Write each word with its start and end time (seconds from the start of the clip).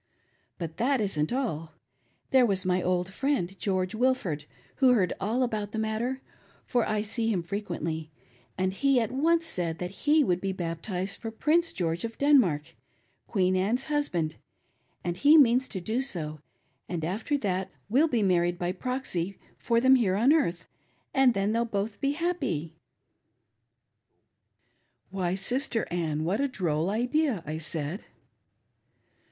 But 0.57 0.77
that 0.77 0.99
isn't 0.99 1.31
all. 1.31 1.73
There 2.31 2.43
was 2.43 2.65
my 2.65 2.81
old 2.81 3.13
friend, 3.13 3.55
George 3.59 3.93
Wilford, 3.93 4.45
who 4.77 4.93
heard 4.93 5.13
all 5.21 5.43
about 5.43 5.73
the 5.73 5.77
matter, 5.77 6.21
for 6.65 6.89
I 6.89 7.03
see 7.03 7.27
him 7.27 7.43
frequently, 7.43 8.09
and 8.57 8.73
he 8.73 8.99
at 8.99 9.11
once 9.11 9.45
said 9.45 9.77
that 9.77 9.91
he 10.05 10.23
would 10.23 10.41
be 10.41 10.53
baptized 10.53 11.21
for 11.21 11.29
Prince 11.29 11.71
George 11.71 12.03
of 12.03 12.17
Denmark, 12.17 12.75
Queen 13.27 13.55
Anne's 13.55 13.83
husband, 13.83 14.37
and 15.03 15.17
he 15.17 15.37
means 15.37 15.67
to 15.67 15.79
do 15.79 16.01
so, 16.01 16.39
and, 16.89 17.05
after 17.05 17.37
that, 17.37 17.69
we'll 17.87 18.07
be 18.07 18.23
married 18.23 18.57
by 18.57 18.71
proxy 18.71 19.37
for 19.55 19.79
them 19.79 19.93
here 19.93 20.15
on 20.15 20.33
earth, 20.33 20.65
and 21.13 21.35
then 21.35 21.51
they'll 21.51 21.63
both 21.63 22.01
be 22.01 22.13
happy." 22.13 22.73
"Why, 25.11 25.35
Sister 25.35 25.87
Ann, 25.91 26.23
what 26.23 26.41
a 26.41 26.47
droll 26.47 26.89
idea," 26.89 27.43
I 27.45 27.59
said. 27.59 28.05